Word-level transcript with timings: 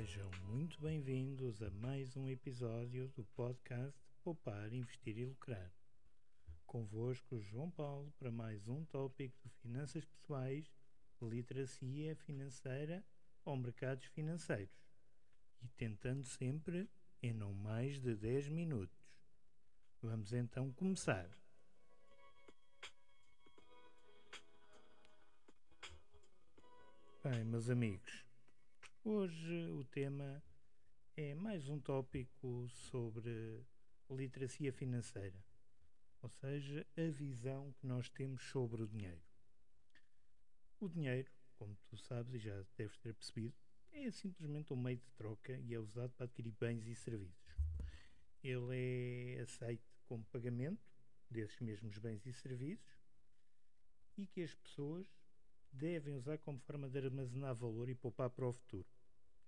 Sejam 0.00 0.30
muito 0.48 0.80
bem-vindos 0.80 1.60
a 1.62 1.68
mais 1.72 2.16
um 2.16 2.26
episódio 2.26 3.08
do 3.08 3.22
podcast 3.36 4.00
Poupar, 4.24 4.72
Investir 4.72 5.18
e 5.18 5.26
Lucrar. 5.26 5.70
Convosco, 6.64 7.38
João 7.38 7.70
Paulo, 7.70 8.10
para 8.18 8.30
mais 8.30 8.66
um 8.66 8.82
tópico 8.86 9.38
de 9.46 9.50
finanças 9.56 10.02
pessoais, 10.06 10.72
literacia 11.20 12.16
financeira 12.16 13.04
ou 13.44 13.58
mercados 13.58 14.06
financeiros. 14.06 14.74
E 15.60 15.68
tentando 15.68 16.24
sempre 16.24 16.88
em 17.22 17.34
não 17.34 17.52
mais 17.52 18.00
de 18.00 18.16
10 18.16 18.48
minutos. 18.48 19.06
Vamos 20.00 20.32
então 20.32 20.72
começar. 20.72 21.28
Bem, 27.22 27.44
meus 27.44 27.68
amigos, 27.68 28.29
Hoje 29.02 29.66
o 29.70 29.82
tema 29.82 30.44
é 31.16 31.34
mais 31.34 31.70
um 31.70 31.80
tópico 31.80 32.68
sobre 32.68 33.64
literacia 34.10 34.70
financeira, 34.74 35.42
ou 36.20 36.28
seja, 36.28 36.86
a 36.98 37.10
visão 37.10 37.72
que 37.72 37.86
nós 37.86 38.10
temos 38.10 38.42
sobre 38.50 38.82
o 38.82 38.86
dinheiro. 38.86 39.22
O 40.78 40.86
dinheiro, 40.86 41.32
como 41.56 41.74
tu 41.88 41.96
sabes 41.96 42.34
e 42.34 42.38
já 42.40 42.62
deves 42.76 42.98
ter 42.98 43.14
percebido, 43.14 43.56
é 43.90 44.10
simplesmente 44.10 44.70
um 44.70 44.76
meio 44.76 44.98
de 44.98 45.10
troca 45.12 45.58
e 45.58 45.72
é 45.72 45.78
usado 45.78 46.12
para 46.12 46.26
adquirir 46.26 46.52
bens 46.60 46.86
e 46.86 46.94
serviços. 46.94 47.56
Ele 48.44 49.38
é 49.38 49.40
aceito 49.40 49.90
como 50.04 50.26
pagamento 50.26 50.86
desses 51.30 51.58
mesmos 51.60 51.96
bens 51.96 52.26
e 52.26 52.34
serviços 52.34 53.00
e 54.18 54.26
que 54.26 54.42
as 54.42 54.54
pessoas 54.54 55.08
devem 55.72 56.14
usar 56.14 56.38
como 56.38 56.58
forma 56.58 56.88
de 56.88 56.98
armazenar 56.98 57.54
valor 57.54 57.88
e 57.88 57.94
poupar 57.94 58.30
para 58.30 58.46
o 58.46 58.52
futuro. 58.52 58.86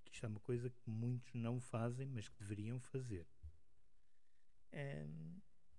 Aqui 0.00 0.14
está 0.14 0.28
uma 0.28 0.40
coisa 0.40 0.70
que 0.70 0.90
muitos 0.90 1.32
não 1.34 1.60
fazem, 1.60 2.06
mas 2.06 2.28
que 2.28 2.38
deveriam 2.38 2.80
fazer. 2.80 3.26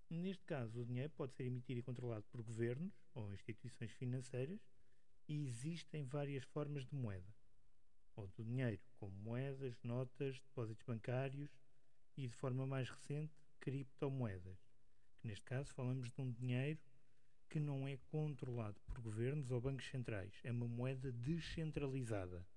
Neste 0.09 0.43
caso, 0.43 0.81
o 0.81 0.85
dinheiro 0.85 1.09
pode 1.11 1.33
ser 1.33 1.45
emitido 1.45 1.79
e 1.79 1.83
controlado 1.83 2.25
por 2.29 2.41
governos 2.41 2.93
ou 3.13 3.31
instituições 3.33 3.91
financeiras 3.91 4.59
e 5.27 5.45
existem 5.45 6.03
várias 6.03 6.43
formas 6.43 6.85
de 6.85 6.93
moeda. 6.93 7.33
Ou 8.15 8.27
do 8.27 8.43
dinheiro, 8.43 8.81
como 8.97 9.15
moedas, 9.15 9.81
notas, 9.83 10.37
depósitos 10.41 10.83
bancários 10.85 11.49
e, 12.17 12.27
de 12.27 12.35
forma 12.35 12.67
mais 12.67 12.89
recente, 12.89 13.33
criptomoedas. 13.61 14.59
Que 15.17 15.27
neste 15.27 15.45
caso 15.45 15.73
falamos 15.73 16.11
de 16.11 16.21
um 16.21 16.29
dinheiro 16.29 16.79
que 17.51 17.59
não 17.59 17.85
é 17.85 17.97
controlado 18.09 18.79
por 18.85 19.01
governos 19.01 19.51
ou 19.51 19.59
bancos 19.59 19.85
centrais, 19.89 20.39
é 20.41 20.51
uma 20.51 20.69
moeda 20.69 21.11
descentralizada. 21.11 22.47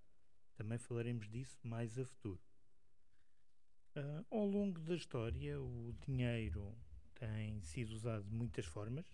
Também 0.55 0.78
falaremos 0.78 1.28
disso 1.28 1.59
mais 1.64 1.98
a 1.98 2.05
futuro. 2.05 2.41
Uh, 3.97 4.25
ao 4.31 4.47
longo 4.47 4.78
da 4.78 4.95
história, 4.95 5.61
o 5.61 5.92
dinheiro 6.06 6.78
tem 7.14 7.61
sido 7.62 7.91
usado 7.91 8.23
de 8.23 8.33
muitas 8.33 8.67
formas, 8.67 9.05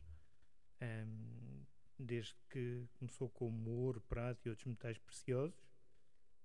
um, 0.83 1.65
desde 1.99 2.37
que 2.51 2.87
começou 2.99 3.31
como 3.31 3.71
ouro, 3.71 4.03
prata 4.03 4.39
e 4.45 4.51
outros 4.51 4.67
metais 4.67 4.99
preciosos, 4.99 5.67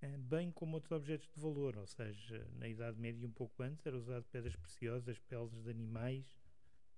um, 0.01 0.17
bem 0.17 0.49
como 0.49 0.75
outros 0.75 0.93
objetos 0.93 1.27
de 1.27 1.41
valor, 1.41 1.75
ou 1.77 1.87
seja, 1.87 2.47
na 2.53 2.69
Idade 2.69 2.97
Média 2.97 3.21
e 3.21 3.25
um 3.25 3.31
pouco 3.31 3.61
antes 3.61 3.85
era 3.85 3.97
usado 3.97 4.23
pedras 4.31 4.55
preciosas, 4.55 5.19
peles 5.19 5.51
de 5.61 5.69
animais 5.69 6.25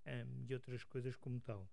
um, 0.06 0.46
e 0.48 0.54
outras 0.54 0.84
coisas 0.84 1.16
como 1.16 1.40
tal. 1.40 1.68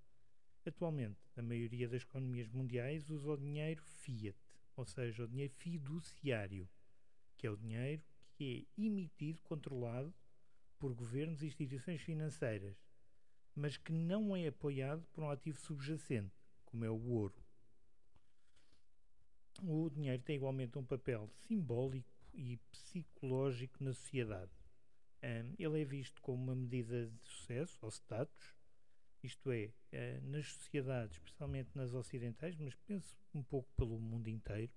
Atualmente, 0.67 1.19
a 1.37 1.43
maioria 1.43 1.89
das 1.89 2.03
economias 2.03 2.49
mundiais 2.49 3.11
usa 3.11 3.31
o 3.33 3.37
dinheiro 3.37 3.83
fiat, 3.83 4.39
ou 4.77 4.87
seja, 4.87 5.25
o 5.25 5.29
dinheiro 5.29 5.53
fiduciário, 5.53 6.69
que 7.37 7.47
é 7.47 7.51
o 7.51 7.57
dinheiro 7.57 8.03
que 8.33 8.67
é 8.77 8.83
emitido, 8.83 9.43
controlado 9.43 10.13
por 10.79 10.95
governos 10.95 11.43
e 11.43 11.47
instituições 11.47 12.01
financeiras, 12.01 12.77
mas 13.55 13.77
que 13.77 13.93
não 13.93 14.35
é 14.35 14.49
apoiado 14.49 15.07
por 15.13 15.23
um 15.23 15.31
ativo 15.31 15.61
subjacente, 15.61 16.35
como 16.65 16.85
é 16.85 16.91
o 16.91 17.09
ouro. 17.09 17.45
O 19.63 19.89
dinheiro 19.91 20.23
tem 20.23 20.37
igualmente 20.37 20.77
um 20.79 20.85
papel 20.85 21.31
simbólico 21.47 22.09
e 22.33 22.57
psicológico 22.73 23.85
na 23.85 23.93
sociedade. 23.93 24.51
Ele 25.59 25.81
é 25.81 25.85
visto 25.85 26.21
como 26.21 26.43
uma 26.43 26.55
medida 26.55 27.07
de 27.07 27.29
sucesso 27.29 27.79
ou 27.81 27.89
status 27.91 28.54
isto 29.25 29.51
é, 29.51 29.73
eh, 29.91 30.21
nas 30.23 30.47
sociedades, 30.53 31.17
especialmente 31.17 31.71
nas 31.75 31.95
ocidentais, 31.95 32.57
mas 32.59 32.75
penso 32.87 33.17
um 33.35 33.43
pouco 33.43 33.73
pelo 33.75 33.99
mundo 33.99 34.29
inteiro, 34.29 34.73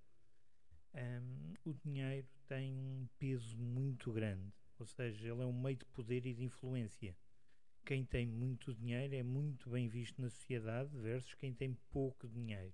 um, 0.93 0.97
ehm, 0.97 1.53
o 1.65 1.73
dinheiro 1.73 2.27
tem 2.47 2.73
um 2.73 3.07
peso 3.19 3.57
muito 3.57 4.11
grande, 4.11 4.53
ou 4.79 4.85
seja, 4.85 5.27
ele 5.27 5.41
é 5.41 5.45
um 5.45 5.53
meio 5.53 5.75
de 5.75 5.85
poder 5.85 6.25
e 6.25 6.33
de 6.33 6.43
influência. 6.43 7.15
Quem 7.85 8.05
tem 8.05 8.25
muito 8.25 8.73
dinheiro 8.73 9.15
é 9.15 9.23
muito 9.23 9.69
bem 9.69 9.87
visto 9.87 10.21
na 10.21 10.29
sociedade 10.29 10.95
versus 10.97 11.33
quem 11.35 11.53
tem 11.53 11.73
pouco 11.91 12.27
dinheiro. 12.27 12.73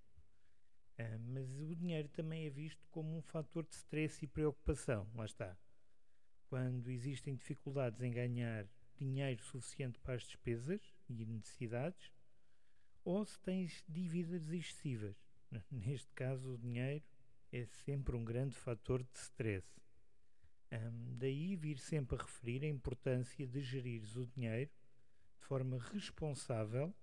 Uh, 1.00 1.19
mas 1.28 1.59
o 1.59 1.75
dinheiro 1.75 2.07
também 2.09 2.45
é 2.45 2.50
visto 2.51 2.85
como 2.91 3.17
um 3.17 3.22
fator 3.22 3.66
de 3.66 3.73
stress 3.73 4.23
e 4.23 4.28
preocupação, 4.28 5.09
lá 5.16 5.25
está. 5.25 5.57
Quando 6.47 6.89
existem 6.91 7.35
dificuldades 7.35 8.00
em 8.01 8.12
ganhar 8.12 8.67
dinheiro 8.95 9.41
suficiente 9.44 10.00
para 10.00 10.13
as 10.13 10.23
despesas 10.23 10.92
e 11.09 11.25
necessidades, 11.25 12.11
ou 13.03 13.25
se 13.25 13.39
tens 13.41 13.83
dívidas 13.87 14.49
excessivas. 14.49 15.15
Neste 15.71 16.11
caso, 16.13 16.53
o 16.53 16.57
dinheiro 16.57 17.03
é 17.51 17.65
sempre 17.65 18.15
um 18.15 18.23
grande 18.23 18.55
fator 18.55 19.03
de 19.03 19.19
stress. 19.19 19.67
Um, 20.71 21.17
daí 21.17 21.55
vir 21.55 21.77
sempre 21.77 22.15
a 22.15 22.21
referir 22.21 22.63
a 22.63 22.67
importância 22.67 23.45
de 23.45 23.61
gerires 23.61 24.15
o 24.15 24.25
dinheiro 24.25 24.71
de 25.37 25.45
forma 25.45 25.77
responsável 25.77 26.93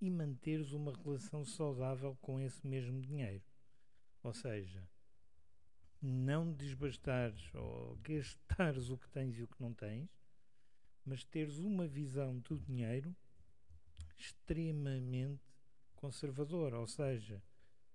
e 0.00 0.10
manteres 0.10 0.72
uma 0.72 0.92
relação 0.92 1.44
saudável 1.44 2.16
com 2.20 2.40
esse 2.40 2.66
mesmo 2.66 3.00
dinheiro. 3.00 3.44
Ou 4.24 4.32
seja, 4.32 4.82
não 6.00 6.52
desbastares 6.52 7.54
ou 7.54 7.96
gastares 8.02 8.90
o 8.90 8.98
que 8.98 9.08
tens 9.10 9.38
e 9.38 9.42
o 9.44 9.46
que 9.46 9.60
não 9.62 9.72
tens, 9.72 10.10
mas 11.04 11.24
teres 11.24 11.58
uma 11.58 11.86
visão 11.86 12.38
do 12.40 12.58
dinheiro 12.58 13.14
extremamente 14.16 15.42
conservadora, 15.96 16.78
ou 16.78 16.86
seja, 16.86 17.42